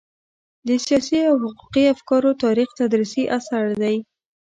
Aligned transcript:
د 0.67 0.69
سياسي 0.85 1.19
او 1.29 1.35
حقوقي 1.43 1.83
افکارو 1.95 2.31
تاریخ 2.43 2.69
تدريسي 2.79 3.23
اثر 3.37 3.63
دی. 3.81 3.97